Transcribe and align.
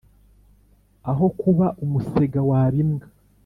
Aho 1.11 1.25
kuba 1.39 1.65
umusega 1.83 2.39
waba 2.49 2.77
imbwa. 2.83 3.07